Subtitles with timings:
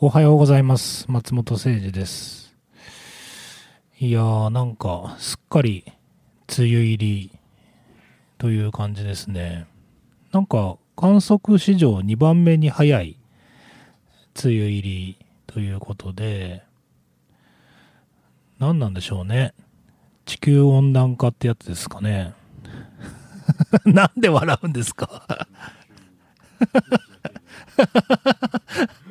[0.00, 1.06] おはようございます。
[1.10, 2.54] 松本誠二です。
[4.00, 5.84] いやー、なんか、すっかり、
[6.58, 7.30] 梅雨入り、
[8.38, 9.66] という感じですね。
[10.32, 13.16] なんか、観測史上2番目に早い、
[14.44, 16.64] 梅雨入り、ということで、
[18.58, 19.54] 何なんでしょうね。
[20.26, 22.34] 地球温暖化ってやつですかね。
[23.86, 25.46] なんで笑うんですか？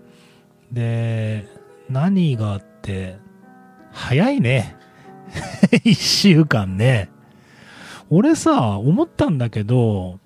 [0.71, 1.47] で、
[1.89, 3.17] 何があって、
[3.91, 4.75] 早いね。
[5.83, 7.09] 一週間ね。
[8.09, 10.19] 俺さ、思ったんだけど、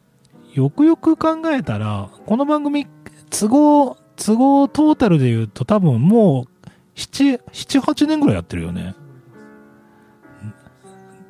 [0.55, 2.88] よくよく考えたら、この番組、
[3.29, 8.95] 都合、都合トータルで言うと多分もう、7、7、8年ぐらいやってるよね。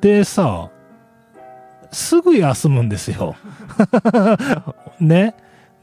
[0.00, 0.70] でさ、
[1.90, 3.34] すぐ休むんですよ。
[5.00, 5.34] ね。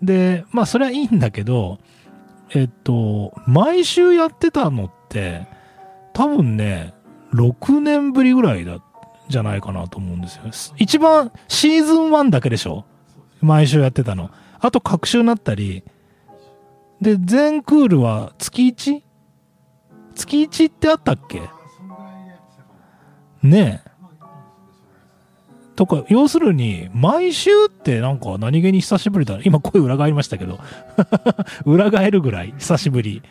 [0.01, 1.79] で、まあそれはいいんだけど、
[2.51, 5.47] えっと、毎週やってたのって、
[6.13, 6.93] 多分ね、
[7.33, 8.77] 6年ぶりぐらいだ、
[9.27, 10.73] じゃないかなと思うんですよ。
[10.77, 12.85] 一番シーズン1だけでしょ
[13.43, 14.31] 毎週やってたの。
[14.59, 15.83] あと、各週になったり。
[17.01, 19.01] で、全クールは月 1?
[20.15, 21.41] 月1ってあったっけ？
[23.41, 23.91] ねえ。
[25.75, 29.39] とか、要するに、毎週ってなんか何気に久しぶりだ。
[29.43, 30.59] 今声裏返りましたけど。
[31.65, 33.21] 裏返るぐらい久しぶり。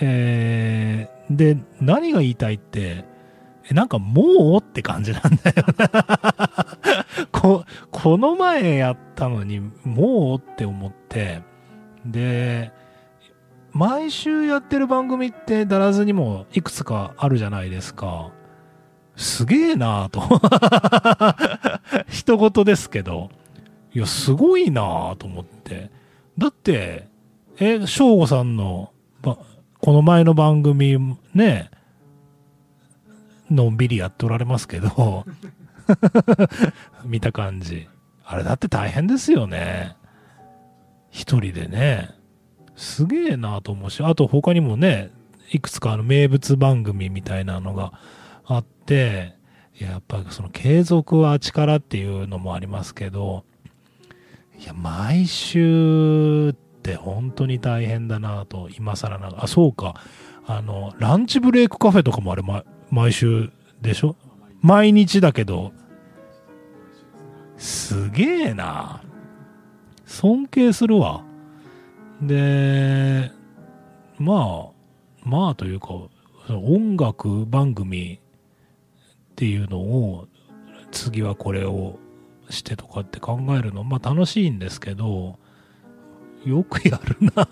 [0.00, 3.04] えー、で、何が言いたいって、
[3.70, 5.64] えなんかもうって感じなんだよ
[7.30, 7.64] こ。
[7.90, 11.42] この前やったのにもうって思って、
[12.04, 12.72] で、
[13.72, 18.32] 毎週やってる番組ってだらずにもいくつかあるじゃないですか。
[19.16, 20.22] すげえなぁと。
[22.08, 23.30] 人事ですけど。
[23.94, 25.90] いや、すごいなぁと思って。
[26.38, 27.08] だって、
[27.60, 28.90] え、翔吾さんの、
[29.22, 31.70] この前の番組、ね、
[33.52, 35.24] のんびりやっておられますけど、
[37.04, 37.88] 見た感じ。
[38.24, 39.96] あれだって大変ですよね。
[41.10, 42.10] 一人でね。
[42.76, 45.10] すげえなと思うし、あと他にもね、
[45.52, 47.92] いくつかあの名物番組みたいなのが
[48.44, 49.34] あって、
[49.78, 53.44] やっぱりその継続は力っていうのもありますけど、
[54.58, 59.94] いや、毎週って本当に大変だなと、今更ながら、あ、そうか、
[60.46, 62.42] あの、ランチブレイクカフェとかもあれ、
[62.92, 63.50] 毎週
[63.80, 64.16] でしょ？
[64.60, 65.72] 毎日だけど、
[67.56, 69.02] すげえな。
[70.04, 71.24] 尊敬するわ。
[72.20, 73.32] で、
[74.18, 75.88] まあ、まあというか、
[76.50, 80.28] 音楽番組っていうのを、
[80.90, 81.98] 次はこれを
[82.50, 85.38] してとかって考えるの、まあ楽しいんですけど、
[86.44, 87.48] よくやるな。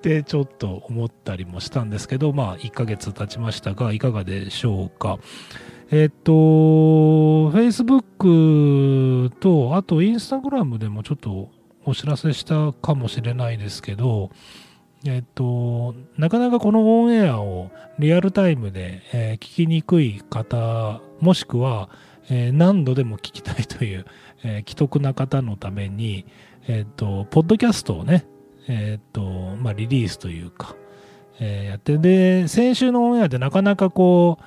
[0.00, 5.18] ってちょっと思ったりもしたんですけど、まあ1ヶ月経ちましたが、いかがでしょうか。
[5.90, 6.32] えっと、
[7.50, 11.50] Facebook と、あと Instagram でもちょっと
[11.84, 14.30] お知らせしたかもしれないですけど、
[15.04, 21.90] えっと、なかなかこのオンエアをリアルタイムで、えー、聞きにくい方、もしくは、
[22.30, 24.06] えー、何度でも聞きたいという、
[24.44, 26.24] えー、既得な方のために、
[26.68, 28.26] えっと、ポッドキャストをね、
[28.68, 29.22] えっと、
[29.56, 30.76] まあ、リリースというか、
[31.40, 34.38] えやって、で、先週のオンエアでなかなかこ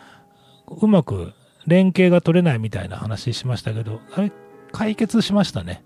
[0.68, 1.33] う、うまく
[1.65, 4.31] 連携が取れないみたいな話しましたけど、あれ、
[4.71, 5.83] 解決しましたね。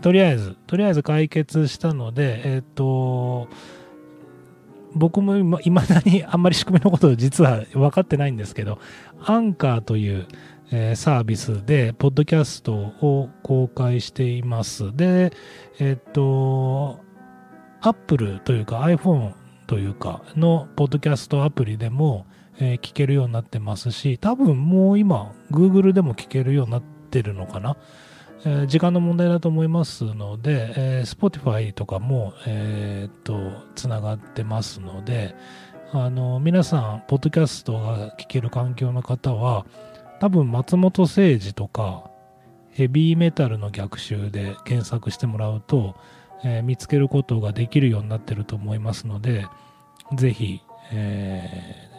[0.00, 3.48] とりあえず、とりあえず解決したので、えっ、と、
[4.94, 8.78] 僕もいまだにあんまり仕組みのこと実は分かってないんですけど、
[9.22, 10.26] アンカーという、
[10.70, 14.94] えー、サービスで、ポッドキャストを公開しています。
[14.96, 15.32] で、
[15.78, 17.00] えっ、と、
[17.80, 19.32] Apple というか iPhone
[19.66, 22.26] というかのポッドキャストアプリでも、
[22.58, 27.76] 聞けるようになってますし、多分もう今、Google でも聞けるようになってるのかな？
[28.66, 35.34] 時間の問題だと思いますので、えー、Spotify とかも、え、っと、つながってますので、
[35.92, 39.66] あの、皆さん、ポッドキャストが聞ける環境の方は、
[40.20, 42.10] 多分松本誠治とか、
[42.70, 45.96] ヘビーメタルの逆襲で検索してもらうと、
[46.44, 49.46] えー、見つけることができるようになってると思いますので、
[50.14, 50.60] ぜひ、
[50.92, 51.90] え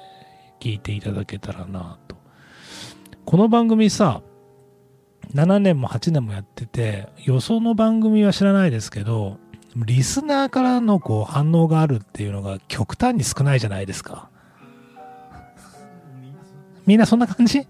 [0.60, 2.16] ー、聞いていただけたらなと。
[3.26, 4.22] この番組さ、
[5.34, 9.38] 7年も8年もやってて、予想の番組は知らないですけど、
[9.76, 14.30] リスナーからのこう反応があるっていうのが極端に少ないじゃないですか。
[16.86, 17.68] みんなそんな感じ？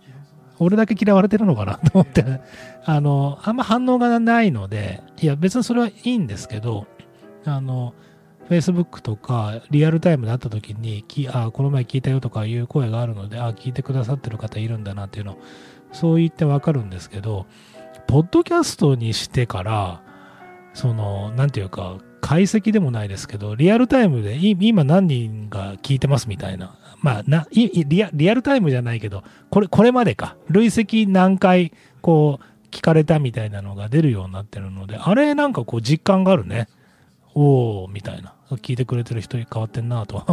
[0.59, 2.41] 俺だけ嫌われてるのかなと思って、
[2.83, 6.85] あの、あんま反応がないので、いや別にそれはいいんですけど、
[7.45, 7.93] あの、
[8.49, 15.37] Facebook とかリアルタイムで会った時に、あこの前聞いたよとかいう声があるので、あ聞いてくださってる方いるんだなっていうのを
[15.91, 17.45] そう言ってわかるんですけど、
[18.07, 20.01] ポッドキャストにしてから、
[20.73, 26.75] その、なんていうか、解析でもないですけど、リアルタイムで今何人が聞いてますみたいな。
[27.01, 30.35] まあなリア、リアルタイムじゃないけど、これ、これまでか。
[30.49, 36.67] 累積何回、こう、聞かれたみたいなのが出るようになってるので、あれなんかこう実感があるね。
[37.35, 38.33] おー、みたいな。
[38.57, 40.25] 聞いてくれてる人に変わってんなとは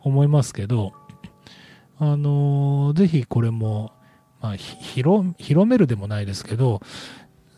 [0.00, 0.92] 思いますけど、
[1.98, 3.92] あのー、ぜひこれも、
[4.40, 6.80] まあ、広広めるでもないですけど、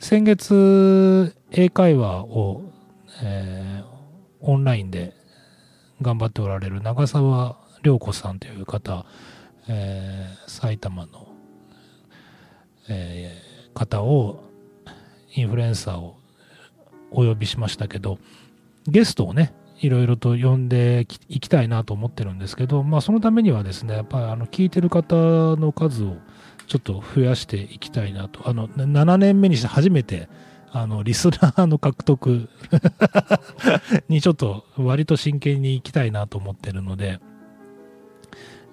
[0.00, 2.62] 先月、英会話を、
[3.22, 3.86] えー、
[4.40, 5.14] オンラインで
[6.02, 9.06] 頑張っておられる長澤涼子さんという方、
[9.68, 11.28] えー、埼玉の、
[12.88, 14.44] えー、方を、
[15.34, 16.16] インフルエンサーを
[17.10, 18.18] お呼びしましたけど、
[18.86, 25.14] ゲストをね、いろいろと呼んでいきたいなと思ってるんですけど、まあそのためにはですね、やっぱりあの聞いてる方
[25.56, 26.16] の数を
[26.66, 28.48] ちょっと増やしていきたいなと。
[28.48, 30.28] あの、7年目にして初めて、
[30.70, 32.48] あの、リスナーの獲得
[34.08, 37.20] にちょっと割と真剣に行きたいなと思ってるので、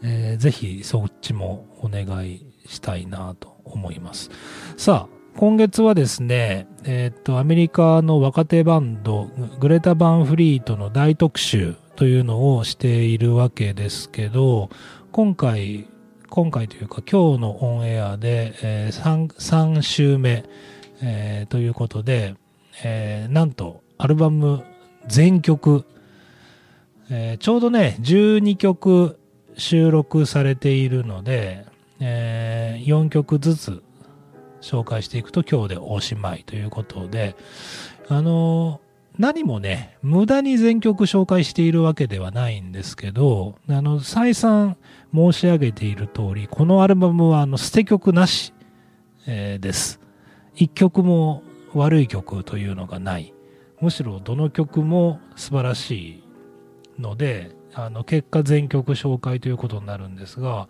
[0.03, 4.29] えー、ぜひそっちもお願いしたいなと思います。
[4.77, 14.69] さあ、今月はですね、えっ、と、アメリカの若手バンド、グレタ・バンフリートの大特集というのをしているわけですけど、
[15.11, 15.87] 今回
[16.29, 20.43] 今回というか今日のオンエアで、えー、3, 3週目、
[21.01, 22.35] えー、ということで、
[22.83, 24.63] えー、なんとアルバム
[25.07, 25.85] 全曲、
[27.09, 29.17] え、ちょうどね12曲
[29.57, 31.65] 収録されているので、
[31.99, 33.83] えー、4曲ずつ
[34.61, 37.35] 紹介していくと今日でおしまいということで
[38.07, 38.81] あの
[39.17, 44.75] 何もね、無駄に全曲紹介しているわけではないんですけど、あの、再三
[45.13, 48.53] 申し上げている通り、このアルバムはあの捨て曲なし、
[49.25, 50.01] えー、です。
[50.55, 51.43] 一曲も
[51.73, 53.33] 悪い曲というのがない。
[53.79, 56.21] むしろどの曲も素晴らし
[56.97, 60.67] いので、あの、結果全曲紹介ということになるんですが、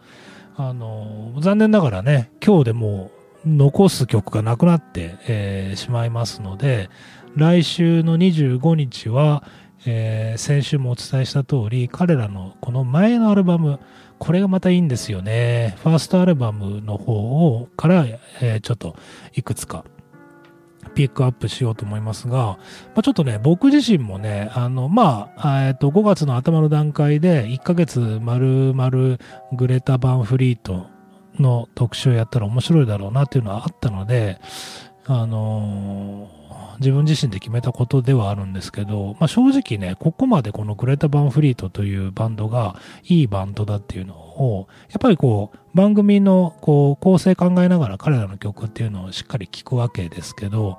[0.57, 3.11] あの、残念ながらね、今日でも
[3.45, 6.89] う残す曲がなくなって、えー、しまいますので、
[7.35, 9.43] 来週の25日は、
[9.85, 13.79] えー、先週もお伝えした通り、彼らのこの前のアルバム、
[14.17, 15.75] これがまたいいんですよね。
[15.83, 18.05] ファーストアルバムの方を、から、
[18.41, 18.95] えー、ちょっと
[19.35, 19.85] いくつか
[20.95, 22.57] ピックアップしようと思いますが、ま
[22.97, 29.17] あ、ちょっとね、僕自身もね、あの、まあ、えっと、5月の頭の段階で1ヶ月丸々
[29.53, 30.87] グレタ・バンフリート
[31.37, 34.39] の特集をやったら面白いだろうなっていうのはあったので、
[35.05, 36.29] あの
[36.79, 50.77] 自分自身で決めたことではあるんですけど、まあ、正直ね、ここまでこのグレータ・バンフリートというバンドがいいバンドだっていうのを、やっぱりこう、番組のこう構成考えながら彼らの曲っていうのをしっかり聴くわけですけど、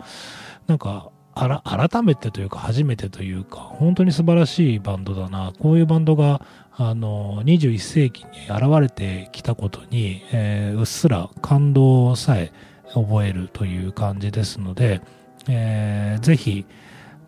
[0.66, 5.52] なんか、あら、改めてというか初めてというか、本当に素晴らしいバンドだな。
[5.58, 6.40] こういうバンドが、
[6.75, 12.52] あの、21世紀に現れてきたことに、えー、うっすら感動さえ
[12.94, 15.02] 覚えるという感じですので、
[15.49, 16.67] えー、ぜひ、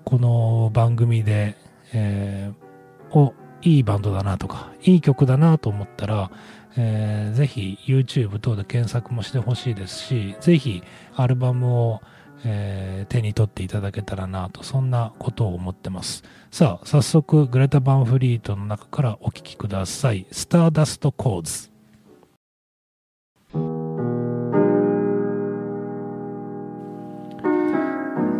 [0.04, 1.56] この番組で、
[1.92, 6.30] えー、お、いいバンドだなとか、いい曲だなと思ったら、
[6.76, 10.82] えー、ぜひ YouTube 等で検索もしてほしいですし、ぜひ
[11.16, 12.00] アルバムを、
[12.44, 16.22] えー、手に取っていただけたらなと、そんなことを思ってます。
[16.50, 20.26] さあ、早速、グレタ・バンフリートの中からお聴きください。
[20.30, 21.67] スターダスト・コーズ。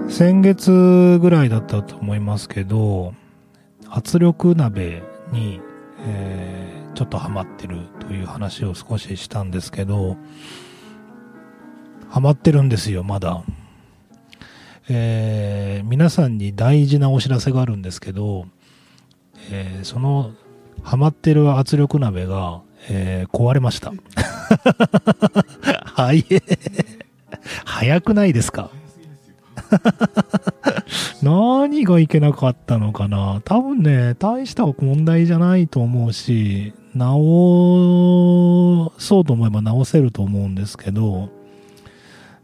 [0.08, 3.14] 先月ぐらいだったと思いますけど、
[3.88, 5.60] 圧力鍋に、
[6.00, 10.16] えー、ちょっとハマってるという話を少ししたんですけど、
[12.08, 13.42] ハマってるんですよ、まだ。
[14.88, 18.46] えー、皆さんに大事なお知らせがあるんですけど、
[19.50, 20.32] えー、その
[20.82, 23.92] ハマってる圧力鍋が、えー、壊れました。
[25.84, 26.24] はい。
[27.66, 28.70] 早くないですか？
[31.22, 33.40] 何がいけなかったのかな？
[33.44, 41.30] 多分ね、大した問題じゃないと思うし、直そうと思えば直せると思うんですけど、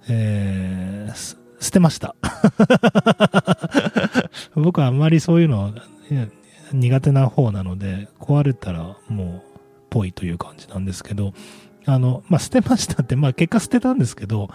[0.08, 2.14] えー、捨てました。
[4.54, 5.72] 僕はあんまりそういうの
[6.72, 9.54] 苦手な方なので、壊れたらもう、
[9.90, 11.32] ぽいという感じなんですけど、
[11.86, 14.48] あの、まあ、捨てましたって、まあ、結果捨てたんですけど、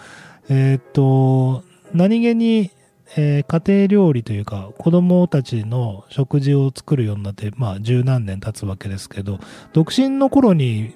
[0.50, 2.72] えー、っと、何気に、
[3.16, 9.40] えー、家庭料理というか、子供たちの食事を作るようになって、まあ、十何年経つわけですけど、
[9.74, 10.94] 独身の頃に、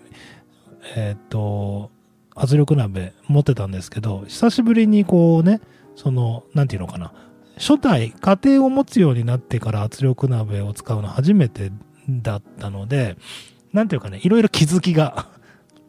[0.95, 1.91] えー、っと、
[2.35, 5.61] 圧力鍋持ってたんですけど、久しぶりにこうね、
[5.95, 7.13] その、なんていうのかな、
[7.57, 11.71] 初代、家庭を持つようになってから圧力鍋を使うの初めて
[12.09, 13.17] だったので、
[13.71, 15.27] なんていうかね、いろいろ気づきが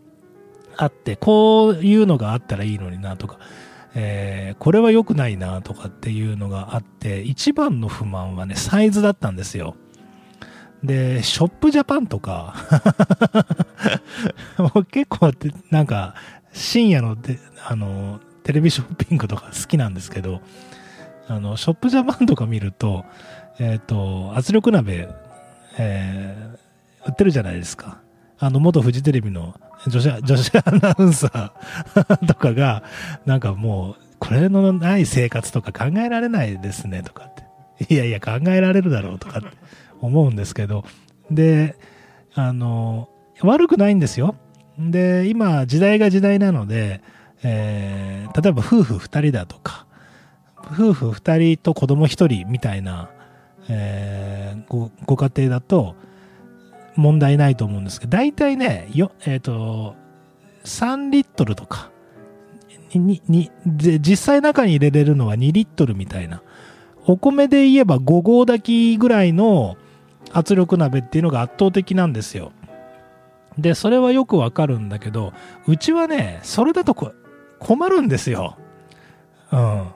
[0.76, 3.38] あって、こういうのがあったらいいのになとか、
[3.94, 9.76] えー、これは良くないなとかっていうのがあって、一番の不満はね、サイズだったんですよ。
[10.82, 12.54] で、ショップジャパンとか
[14.90, 15.32] 結構
[15.70, 16.14] なんか、
[16.52, 20.40] 深夜ので、あの、テレビショッピングとか好きなんですけど、
[21.26, 23.04] あの、ショップジャパンとか見ると、
[23.58, 25.08] えっ、ー、と、圧力鍋、
[25.78, 27.98] えー、売ってるじゃないですか。
[28.38, 29.54] あの、元フジテレビの
[29.86, 32.82] 女子、女子アナウンサーとかが、
[33.26, 37.94] なんかもう、これのない生活とか考えられないですね、とかって。
[37.94, 39.48] いやいや、考えられるだろうとかって
[40.00, 40.84] 思うんですけど、
[41.30, 41.76] で、
[42.34, 43.08] あの、
[43.42, 44.36] 悪くないんですよ。
[44.78, 47.02] で、今、時代が時代なので、
[47.42, 49.86] えー、例えば夫婦2人だとか、
[50.72, 53.10] 夫婦2人と子供1人みたいな、
[53.68, 55.94] えー、ごご家庭だと
[56.96, 59.94] 問題ないと思うんですけど、大体ね、よえっ、ー、と、
[60.64, 61.90] 3リットルとか、
[62.94, 66.42] に、に、で、実際中に入れれるのは2リットルみたいな。
[67.06, 69.76] お米で言えば5合炊きぐらいの
[70.32, 72.52] 圧力鍋っていうのが圧倒的なんですよ。
[73.58, 75.32] で、それはよくわかるんだけど、
[75.66, 77.14] うちはね、それだと
[77.58, 78.56] 困るんですよ。
[79.52, 79.88] うん。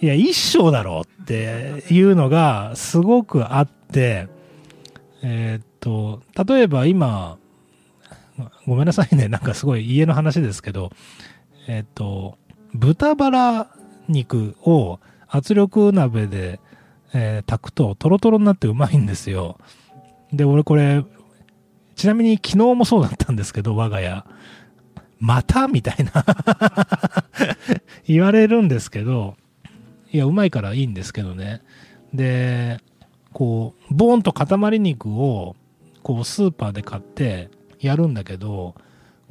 [0.00, 4.28] いや、一生だろうっていうのがすごくあって、
[5.22, 7.38] えー、っと、例えば今、
[8.66, 10.90] ごめんなさいね、 なんかすごい家の話ですけど、
[11.66, 12.38] え、っと、
[12.74, 13.70] 豚バラ
[14.08, 16.60] 肉を圧力鍋で、
[17.12, 19.58] えー、炊くとトロトロになってうまいんですよ。
[20.32, 21.04] で、俺これ、
[21.96, 24.24] ちなみに昨日もそうだったんですけど、我が家。
[25.18, 26.24] またみたいな
[28.06, 29.36] 言われるんですけど、
[30.12, 31.60] いや、うまいからいいんですけどね。
[32.14, 32.78] で、
[33.32, 35.56] こう、ボーンと塊肉を、
[36.02, 37.50] こう、スーパーで買って
[37.80, 38.74] やるんだけど、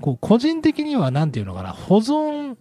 [0.02, 2.56] こう、個人的には何て言うのかな、保存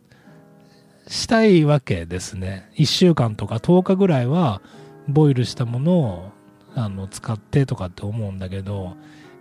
[1.08, 2.70] したいわけですね。
[2.76, 4.60] 1週間とか10日ぐらいは、
[5.08, 6.30] ボイルしたものを、
[6.75, 8.96] あの、使ってとかって思うんだけど、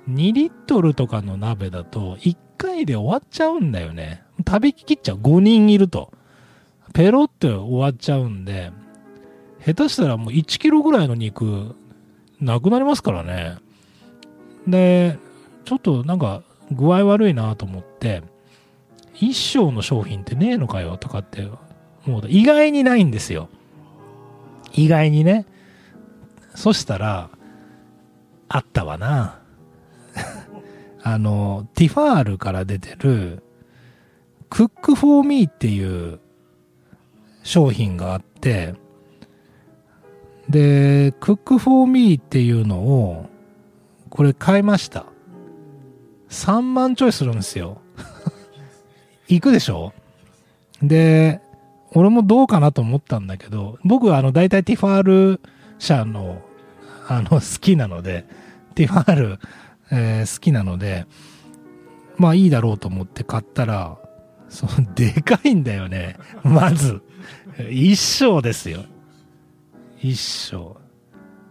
[0.09, 4.23] 2リットルとかの鍋だと、1回で終わっちゃうんだよね。
[4.47, 5.17] 食べきっちゃう。
[5.17, 6.11] 5人いると。
[6.93, 8.71] ペロって終わっちゃうんで、
[9.65, 11.75] 下手したらもう1キロぐらいの肉、
[12.39, 13.57] なくなりますからね。
[14.67, 15.17] で、
[15.65, 18.23] ちょっとなんか具合悪いなと思って、
[19.13, 21.47] 一生の商品ってねえのかよとかって、
[22.05, 23.49] もう意外にないんですよ。
[24.73, 25.45] 意外にね。
[26.53, 27.29] そしたら、
[28.47, 29.39] あったわな。
[31.03, 33.43] あの、ティファールから出てる、
[34.49, 36.19] クックフォーミーっていう
[37.43, 38.75] 商品があって、
[40.49, 43.29] で、Cook for Me っていうのを、
[44.15, 45.07] これ買いました。
[46.29, 47.81] 3万ちょいするんですよ。
[49.27, 49.91] 行くでしょ？
[50.81, 51.41] で、
[51.91, 55.41] 俺もどうかなと思ったんだけど、僕はあの、大体ティファール
[55.79, 56.41] 社の、
[57.09, 58.25] あの、好きなので、
[58.73, 59.39] ティファール、
[59.91, 61.07] えー好きなので、
[62.15, 63.97] まあいいだろうと思って買ったら、
[64.47, 66.15] その、 でかいんだよね。
[66.41, 67.01] まず。
[67.69, 68.85] 一升ですよ。
[70.01, 70.84] 一升。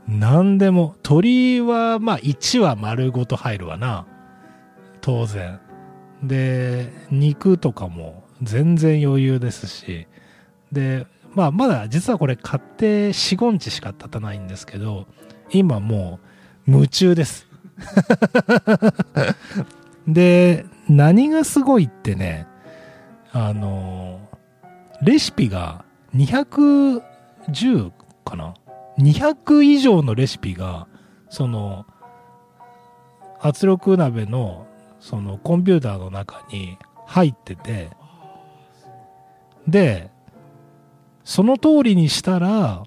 [0.09, 4.07] なんでも、鳥は、まあ1は丸ごと入るわな。
[5.01, 5.61] 当然。
[6.23, 10.07] で、肉とかも全然余裕ですし。
[10.73, 15.07] で、まあまだ実はこれ買って4、5日しか経たないんですけど、
[15.51, 16.21] 今も
[16.67, 17.47] う夢中です。
[20.07, 22.47] で、何がすごいってね、
[23.33, 24.21] あの、
[25.03, 25.85] レシピが
[26.15, 27.93] 210
[28.99, 30.87] ?200 以上のレシピが、
[31.29, 31.87] その、
[33.41, 34.67] 圧力鍋の、
[35.01, 37.91] そのコンピューターの中に入ってて、
[39.69, 40.11] で、
[41.25, 42.85] その通りにしたら、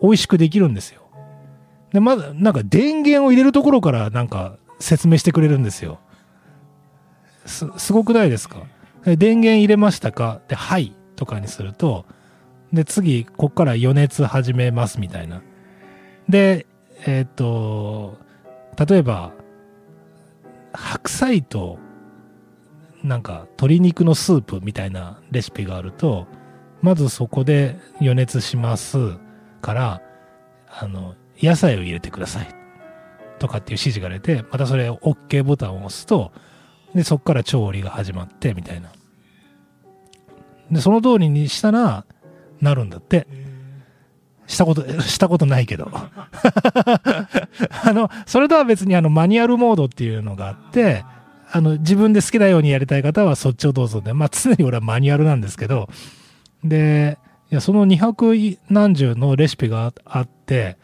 [0.00, 1.02] 美味しくできるんですよ。
[1.92, 5.98] で、まだ、なんか電源を入れるところからなんか説明してくれるんですよ。
[7.46, 8.62] す、すごくないですか？
[9.04, 10.40] 電源入れましたか？
[10.48, 10.94] で、はい。
[11.16, 12.04] とかにすると、
[12.72, 15.42] で、次、こっから余熱始めますみたいな。
[16.28, 16.66] で、
[17.06, 18.18] えっ、と、
[18.78, 19.32] 例えば、
[20.72, 21.78] 白菜と、
[23.02, 26.26] なんか、鶏肉のスープみたいなレシピがあると、
[26.82, 29.16] まずそこで余熱します
[29.60, 30.02] から、
[30.68, 32.48] あの、野菜を入れてください。
[33.38, 36.32] とかっていう指示が出て、またそれを OK ボタンを押すと、
[36.94, 38.92] で、そこから調理が始まって、みたいな。
[40.70, 42.04] で、その通りにしたら、
[42.60, 43.26] なるんだって。
[44.48, 45.90] したこと、したことないけど。
[45.92, 51.04] あの、それとは別にあの、マニュアルモードっていうのがあって、
[51.50, 55.88] あの、自分で好きなようにやりたい方はそっちをどうぞで、まあ常に俺はマニュアルなんですけど、
[56.64, 57.18] で、
[57.50, 60.76] いや、その200何十のレシピがあって、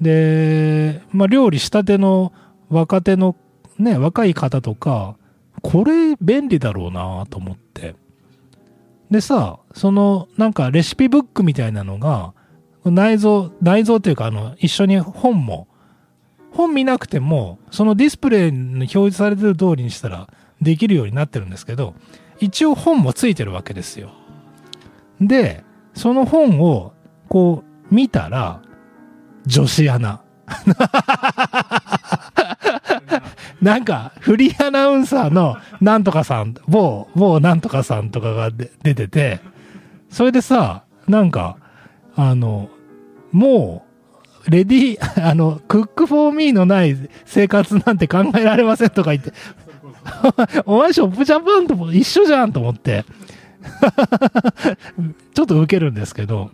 [0.00, 2.32] で、まあ料理したての
[2.70, 3.36] 若手の
[3.78, 5.16] ね、若い方とか、
[5.62, 7.94] これ便利だろうなと思って。
[9.10, 12.32] でさ、そのなんかレシピブックみたいなのが、
[12.84, 15.68] 内蔵、内蔵っていうかあの、一緒に本も、
[16.52, 20.28] 本見なくても、そのディスプレイに表示されてる通りにしたら
[20.60, 21.94] できるようになってるんですけど、
[22.38, 24.10] 一応本もついてるわけですよ。
[25.20, 26.92] で、その本を
[27.28, 28.62] こう見たら、
[29.46, 30.22] 女子アナ。
[33.62, 39.40] なんか、フリーアナウンサーのなんとかさん、某、某なんとかさんとかが出てて、
[40.08, 41.58] それでさ、なんか、
[42.16, 42.70] あの、
[43.32, 43.84] も
[44.46, 46.96] う、レディー、あの、クックフォーミーのない
[47.26, 49.32] 生活なんて考えられませんとか言って、
[50.64, 53.04] お前ショップジャパンとも一緒じゃんと思って、
[55.34, 56.50] ちょっとウケるんですけど、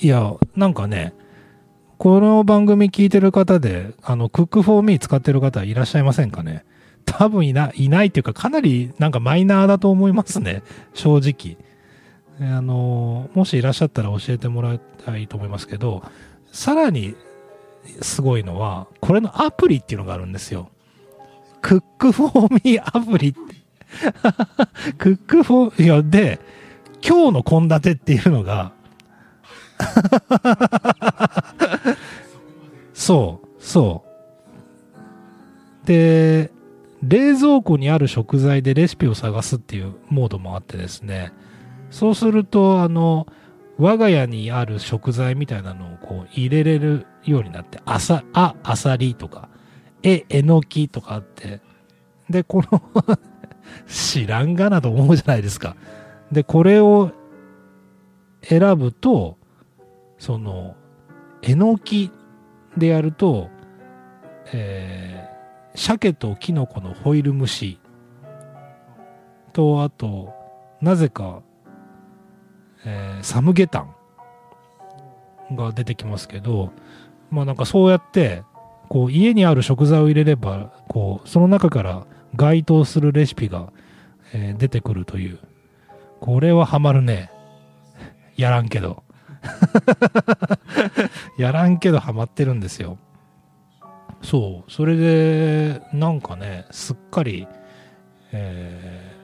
[0.00, 1.14] いや、なんかね、
[1.98, 6.64] この番組聞いてる方で、あの、クックフォーミー使ってる方いらっしゃいませんかね？
[7.06, 10.62] 多分いない、ないっていうか、かなりなんかマイナーだと思いますね。
[10.92, 11.56] 正直。
[12.38, 16.02] あの、もしいらっしゃったら教えてもらいたいと思いますけど、
[16.52, 17.14] さらに
[18.02, 20.68] すごいのは、これのアプリっていうのがあるんですよ。
[21.62, 23.38] クックフォーミーアプリって。
[24.98, 26.40] クックフォー、いや、で、
[27.02, 28.72] 今日の献立っていうのが、
[32.96, 34.04] そう、そ
[35.84, 35.86] う。
[35.86, 36.50] で、
[37.02, 41.30] 冷蔵庫にある食材でレシピを探すっていうモードもあってですね、
[41.90, 43.26] そうすると、あの、
[43.76, 49.50] 我が家にある食材みたいなのをこう入れれるようになって、あさ、あ、あさりとか、
[50.02, 51.60] え、えのきとかあって、
[52.30, 52.82] で、この
[53.86, 55.76] 知らんがなと思うじゃないですか。
[56.32, 57.12] で、これを
[58.40, 59.36] 選ぶと、
[60.16, 60.76] その、
[61.42, 62.10] えのき
[62.76, 63.50] でやると、
[64.52, 67.80] えー、鮭とキノコのホイル蒸し
[69.52, 70.34] と、あと、
[70.82, 71.42] なぜか、
[72.84, 73.86] えーサムゲタ
[75.50, 76.72] ンが出てきますけど、
[77.30, 78.42] まあなんかそうやって、
[78.88, 83.72] こう家にある食材を入れれば、こう、その中から該当するレシピが、
[84.34, 85.38] えー出てくるという。
[86.20, 87.30] これはハマるね。
[88.36, 89.02] やらんけど。
[91.38, 92.98] やらんけどハマってるんですよ。
[94.22, 94.70] そう。
[94.70, 97.46] それで、なんかね、すっかり、
[98.32, 99.16] えー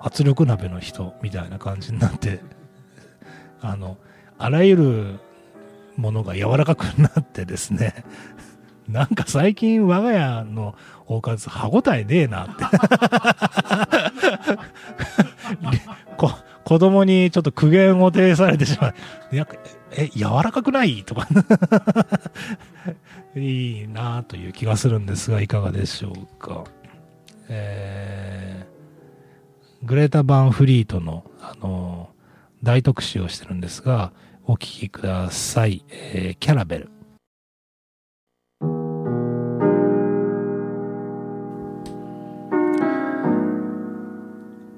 [0.00, 2.40] 圧力鍋の人みたいな感じになって、
[3.60, 3.98] あの、
[4.38, 5.20] あらゆる
[5.96, 8.04] ものが柔らかくなってですね、
[8.88, 10.74] なんか最近我が家の
[11.06, 12.64] おかず歯応えねえなって
[16.16, 16.30] こ。
[16.70, 18.94] 子供にちょっと苦言を呈されてしまう。
[19.90, 21.02] え、柔らかくない？
[21.02, 21.26] とか
[23.34, 26.62] いいなという気がするんですが、いかがでしょうか。
[27.48, 32.10] えー、グレータ・バンフリートの、あの
[32.62, 34.12] 大特集をしてるんですが、
[34.44, 35.84] お聴きください。
[35.90, 36.90] えー、キャラベル。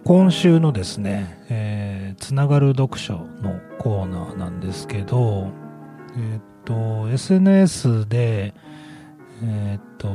[0.04, 5.52] 今週のですね、えー、つながる読書のコーナーなんですけど、
[6.16, 8.52] えっ、と、SNS で、
[9.44, 10.08] えっ、と、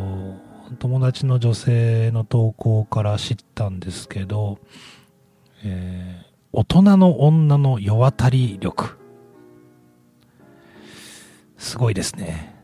[0.79, 4.59] 友達の女性の投稿から知ったんですけど、
[5.63, 8.97] えー、大人の女の世渡り力。
[11.57, 12.55] すごいですね。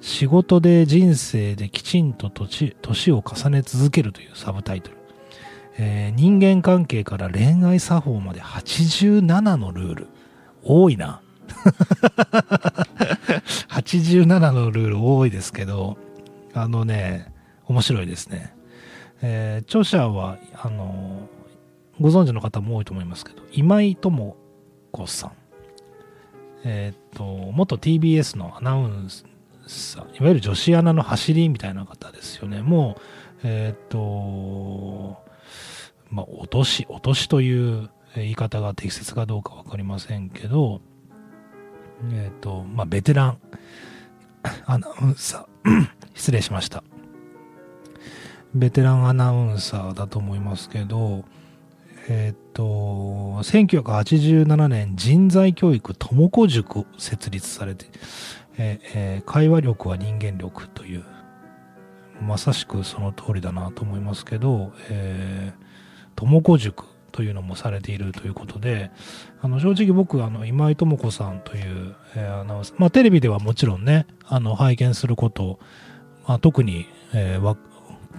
[0.00, 5.03] 仕事で人生できちんと年を重ね続けるというサブタイトル。
[5.76, 10.06] えー、人間関係から恋愛作法まで87のルール。
[10.62, 11.20] 多いな。
[13.68, 15.98] 87のルール多いですけど、
[16.54, 17.32] あのね、
[17.66, 18.54] 面白いですね。
[19.22, 21.28] えー、著者は、あの、
[22.00, 24.36] ご存知の方も多いと思いますけど、今井智
[24.90, 25.32] 子さん。
[26.64, 29.08] えっ、と、元 TBS のアナウン
[29.66, 32.62] サー、いわゆる女子アナの走りみたいな方ですよね。
[32.62, 33.00] もう、
[33.42, 35.18] えっ、と、
[36.14, 40.80] まあ、落とし、落としという言い方が適切かどうか分かりませんけど、
[42.12, 43.38] えっ、ー、と、まあ、ベテラン
[44.64, 46.84] アナウンサー 失礼しました。
[48.54, 51.24] ベテランアナウンサーだと思いますけど、
[52.08, 52.62] えっ、ー、と、
[53.42, 57.86] 1987年人材教育友子塾設立されて、
[58.56, 61.04] ええー、会話力は人間力という、
[62.22, 65.63] まさしくその通りだなと思いますけど、えー、
[66.16, 68.90] 友子塾というのもされているということで、
[69.40, 75.58] あの正直僕、あの今井智子さんという、えー、アナウンサー、まあ、テレビではもちろんね、あの拝見すること、
[76.26, 77.56] まあ、特に、えー、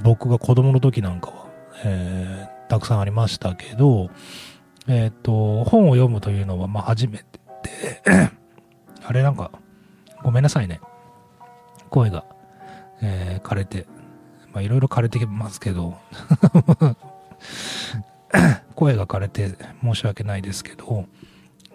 [0.04, 1.48] 僕が子供の時なんかは、
[1.84, 4.10] えー、たくさんありましたけど、
[4.88, 8.02] えっ、と、本を読むというのは、まあ、初めてで
[9.04, 9.52] あれなんか、
[10.24, 10.80] ごめんなさいね。
[11.90, 12.26] 声が、
[13.02, 13.88] えー、枯れて、
[14.54, 15.98] まあ、いろいろ枯れてますけど
[18.76, 21.06] 声が枯れて申し訳ないですけど、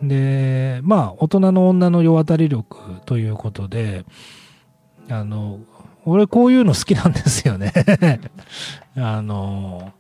[0.03, 4.05] で、まあ、大人の女の世渡り力ということで、
[5.09, 5.61] あの、
[6.05, 7.73] 俺こういうの好きなんですよね。
[8.97, 9.93] あの、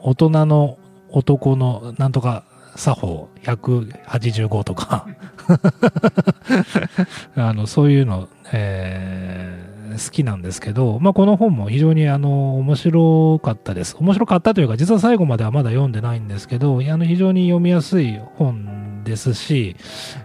[0.00, 0.78] 大人の
[1.10, 2.44] 男のなんとか
[2.76, 5.06] 作法185とか。
[7.36, 9.57] あの、そういうの、え
[9.98, 13.96] 好きなんですけど、まあ、この本も非常にあの面白かったです。
[13.98, 19.76] 面白かったというか、実は最後まではまだ読んでないんですけど、あの非常に読みやすい本ですし、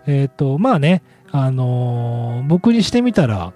[0.06, 3.54] えっ、ー、と、まあね、あの、僕にしてみたら、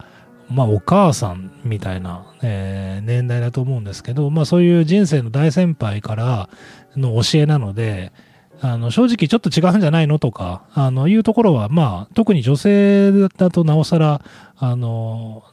[0.49, 6.49] まあ、お母さんみたいな、えー、年代だと思うんですけど、まあ、そういう人生の大先輩から
[6.95, 8.13] の教えなので、
[8.61, 14.21] あの、正直ちょっと違うんじゃないのとか、あの、いうところは、まあ、特に女性だとなおさら、
[14.55, 15.43] あの、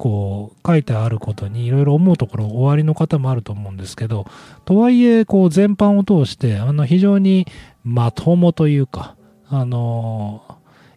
[0.00, 4.24] こう書いてあることにいろいろ思うところおありの方もあると思うんですけど、
[4.64, 7.46] とはいえ、こう全般を通して、あの非常に
[7.84, 9.14] まともというか、
[9.46, 10.42] あの、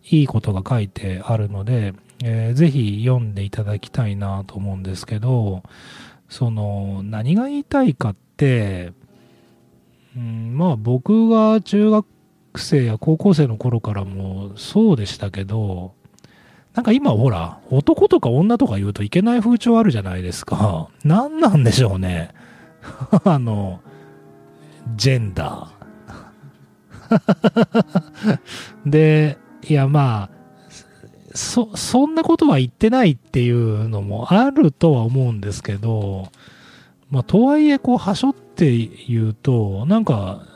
[0.09, 5.63] いいことが書いてあるので、えー、ぜひ読んでいただきたいなと思うんですけど、
[6.29, 8.93] その、何が言いたいかって、
[10.15, 12.05] うん、まあ僕が中学
[12.55, 15.93] 生や高校生の頃からもそうでしたけど、
[16.73, 20.89] なんか今ほら、男とか女とか言うといけない風潮あるじゃないですか。
[21.05, 22.31] 何なんでしょうね。
[23.23, 23.81] あの、
[24.95, 25.73] ジェンダー。
[28.85, 30.29] で、いやまあ、
[31.35, 36.29] そ、そんなことは言ってないっていうのもあるとは思うんですけど、
[37.09, 38.75] まあ、とはいえ、こう、はしょって
[39.07, 40.47] 言うと、なんか、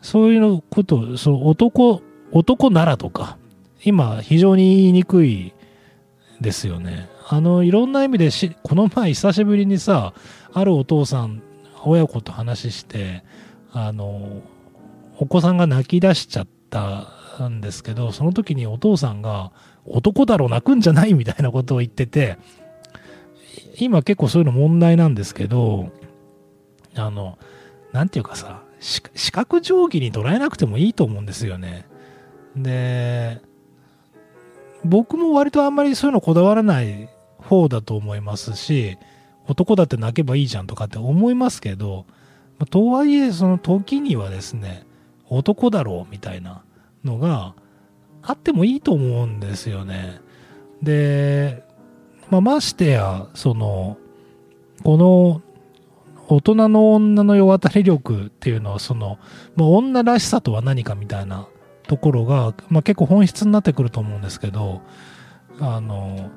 [0.00, 3.37] そういうこと、その男、男ならとか、
[3.84, 5.52] 今非常に言いにくい
[6.40, 7.08] ですよね。
[7.28, 10.14] あの、いろんな意味でし、この前久しぶりにさ、
[10.52, 11.42] あるお父さん、
[11.84, 13.24] 親子と話して、
[13.72, 14.42] あの、
[15.18, 19.52] お子さんが泣き出しちゃったんですけど、その時にお父さんが、
[19.84, 22.38] 男だろ泣くんじゃないみたいなことを言ってて、
[23.78, 25.90] 今結構そういうの問題なんですけど、
[26.94, 27.38] あの、
[27.92, 31.86] なんていうかさ、視覚定規に捉えなくてもいいと思うんですよね。
[32.56, 33.40] で、
[34.84, 38.98] 僕も割とあんまりそういうのこだわらない方だと思いますし、
[39.46, 42.06] 男だって泣けばいいじゃんとかって思いますけど、
[42.70, 44.84] とはいえ、その時にはですね、
[45.28, 46.62] 男だろうみたいな
[47.04, 47.54] のが
[48.22, 50.20] あってもいいと思うんですよね。
[50.82, 51.62] で、
[52.30, 53.96] まあ、ましてや、その、
[54.84, 55.42] この
[56.28, 59.18] 大人の女の世渡り力っていうのは、その、
[59.56, 61.48] まあ、女らしさとは何かみたいな
[61.88, 64.82] ところが、まあ、結構本質になってくると思うんですけど、
[65.58, 66.30] あの、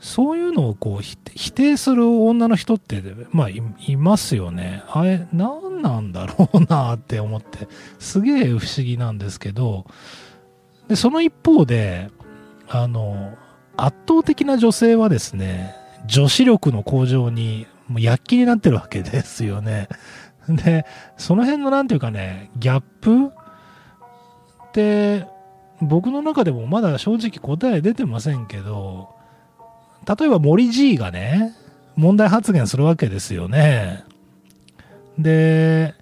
[0.00, 3.62] そういうのをこう否定する女の人って、まあい、
[3.96, 4.82] ますよね。
[4.88, 9.86] あれ、何なんだろうなって思って、すげえ不思議なんですけど、
[10.88, 12.10] で、その一方で、
[12.68, 13.36] あの、
[13.76, 15.74] 圧倒的な女性はですね、
[16.06, 19.88] 女子力の向上にもう躍起になってるわけですよね。
[20.48, 23.32] で、その辺のなんていうかね、ギャップ
[24.68, 25.26] って
[25.80, 29.14] 僕の中でもまだ正直答え出てませんけど、
[30.06, 31.54] 例えば森 G がね、
[31.96, 34.04] 問題発言するわけですよね。
[35.18, 35.94] で、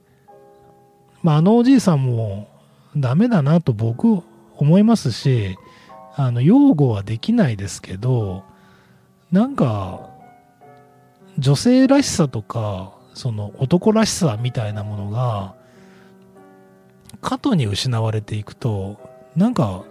[1.23, 2.49] まあ、あのおじいさんも
[2.97, 4.23] ダメだなと僕
[4.57, 5.57] 思いますし、
[6.15, 8.45] あの、擁護はできないですけど、
[9.31, 10.09] なんか、
[11.39, 15.55] 女性らしさとか、その男らしさみたいなものが、
[17.27, 19.01] 過度に失われていくと、
[19.35, 19.85] なんか、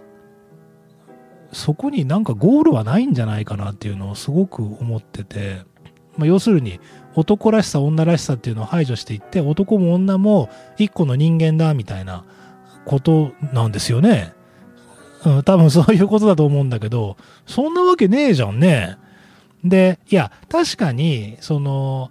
[1.52, 5.60] そこになんかゴールはないんじゃないかなっていうのをすごく思ってて、
[6.16, 6.80] まあ、要するに
[7.14, 12.24] 男らしさ女らしさっていうのを排除していって男も女も一個の人間だみたいな
[12.86, 14.32] ことなんですよね。
[15.26, 18.96] うん、多分そういうことだと思うんだけど、そんなわけねえじゃんね。
[19.62, 22.10] で、いや、確かに、その、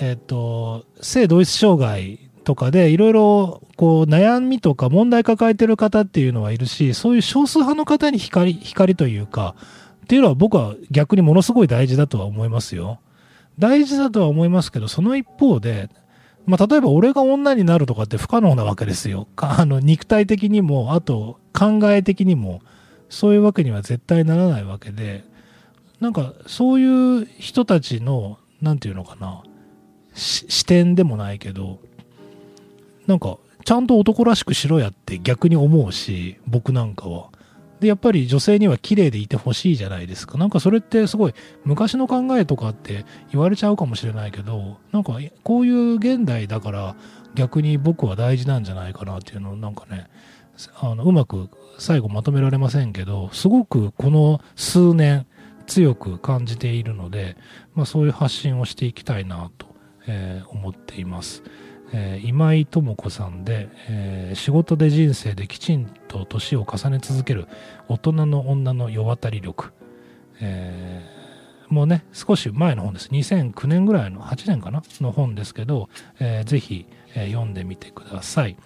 [0.00, 9.56] えっ、と、性同一障害とかでいろいろこう悩みとか問題抱えてる方っていうのはいるし、そういう少数派の方に光、光というか、
[10.04, 13.00] っていうのは僕は逆にものすごい大事だとは思いますよ。
[13.58, 15.88] 大事だとは思いますけど、その一方で、
[16.46, 19.26] まあ、例えば俺が女になるとかって不可能なわけですよ。
[19.36, 22.60] あの、肉体的にも、あと考え的にも、
[23.08, 25.24] そういうわけには絶対ならないわけで、
[26.00, 29.42] なんかそういう人たちの、なんていうのかな、
[30.14, 31.78] 視点でもないけど、
[33.06, 37.30] なんか、ちゃんと男らしくしろやって逆に思うし、僕なんかは。
[37.80, 40.38] で、やっぱり女性には綺麗でいてほしいじゃないですか。
[40.38, 46.96] なんかそれってすごい昔の考えとかって言われちゃうかもしれないけど、なんかこういう現代だから
[47.34, 50.08] 逆に僕は大事なんじゃないかなっていうのをなんかね、
[50.80, 55.26] あのうまく最後まとめられませんけど、すごくこの数年
[55.66, 57.36] 強く感じているので、
[57.74, 59.66] まあ、そういう発信をしていきたいなと、
[60.06, 61.42] えー、思っています。
[61.96, 67.46] えー、今井智子さんで、えー、仕事で人生できちんと年を重ね続ける
[67.88, 69.70] 大人の女の世渡り力、
[70.40, 73.08] えー、もうね少し前の本です。
[73.10, 74.82] 2009年ぐらいの8年かな？
[75.00, 78.56] の本ですけど、えー、ぜひ、え、読んでみてください。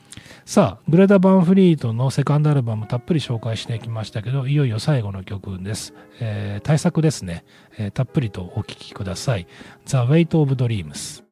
[0.46, 7.44] さあグレタ・バンフリートのセカンドアルバムたっぷり紹介してきましたけどいよいよ最後の曲です、えー、対策ですね、
[7.76, 9.46] え、たっぷりとお聴きください。
[9.84, 11.22] The Weight of Dreams